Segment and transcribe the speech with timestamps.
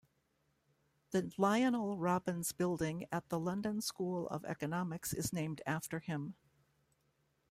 [1.11, 6.33] The Lionel Robbins Building at the London School of Economics is named after him.